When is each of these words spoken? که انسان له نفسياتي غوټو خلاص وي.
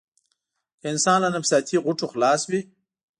که 0.79 0.85
انسان 0.93 1.17
له 1.23 1.29
نفسياتي 1.35 1.77
غوټو 1.85 2.05
خلاص 2.13 2.41
وي. 2.49 2.61